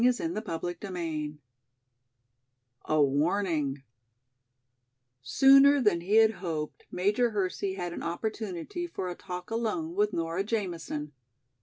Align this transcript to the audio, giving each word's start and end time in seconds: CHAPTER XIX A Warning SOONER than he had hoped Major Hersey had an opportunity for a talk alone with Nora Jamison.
CHAPTER 0.03 0.59
XIX 0.81 1.33
A 2.85 2.99
Warning 3.03 3.83
SOONER 5.21 5.79
than 5.79 6.01
he 6.01 6.15
had 6.15 6.31
hoped 6.31 6.85
Major 6.89 7.29
Hersey 7.29 7.75
had 7.75 7.93
an 7.93 8.01
opportunity 8.01 8.87
for 8.87 9.09
a 9.09 9.13
talk 9.15 9.51
alone 9.51 9.93
with 9.93 10.11
Nora 10.11 10.43
Jamison. 10.43 11.11